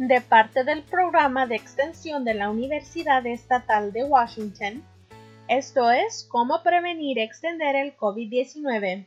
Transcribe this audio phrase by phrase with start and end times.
[0.00, 4.82] de parte del programa de extensión de la Universidad Estatal de Washington.
[5.46, 9.06] Esto es cómo prevenir y extender el COVID-19.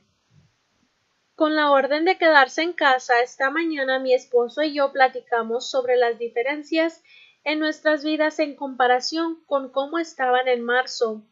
[1.33, 5.97] Con la orden de quedarse en casa, esta mañana mi esposo y yo platicamos sobre
[5.97, 7.01] las diferencias
[7.43, 11.23] en nuestras vidas en comparación con cómo estaban en marzo.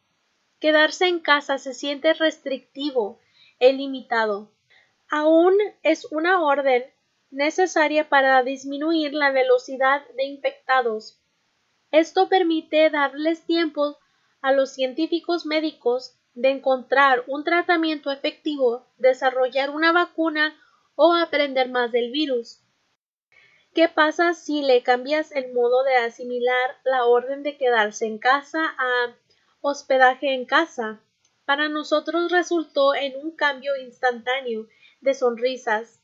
[0.58, 3.20] Quedarse en casa se siente restrictivo
[3.60, 4.50] e limitado.
[5.08, 5.54] Aún
[5.84, 6.82] es una orden
[7.32, 11.18] necesaria para disminuir la velocidad de infectados.
[11.90, 13.98] Esto permite darles tiempo
[14.42, 20.54] a los científicos médicos de encontrar un tratamiento efectivo, desarrollar una vacuna
[20.94, 22.60] o aprender más del virus.
[23.74, 28.74] ¿Qué pasa si le cambias el modo de asimilar la orden de quedarse en casa
[28.78, 29.16] a
[29.62, 31.00] hospedaje en casa?
[31.46, 34.68] Para nosotros resultó en un cambio instantáneo
[35.00, 36.01] de sonrisas,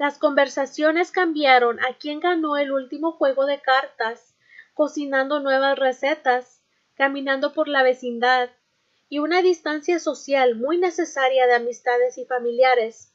[0.00, 4.34] las conversaciones cambiaron a quién ganó el último juego de cartas,
[4.72, 6.62] cocinando nuevas recetas,
[6.94, 8.48] caminando por la vecindad,
[9.10, 13.12] y una distancia social muy necesaria de amistades y familiares.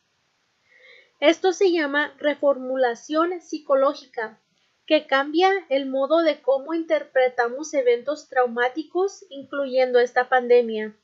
[1.19, 4.39] Esto se llama reformulación psicológica,
[4.86, 10.95] que cambia el modo de cómo interpretamos eventos traumáticos, incluyendo esta pandemia.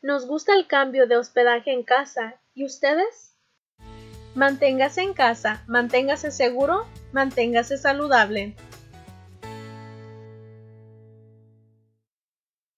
[0.00, 3.29] Nos gusta el cambio de hospedaje en casa, ¿y ustedes?
[4.34, 8.54] Manténgase en casa, manténgase seguro, manténgase saludable.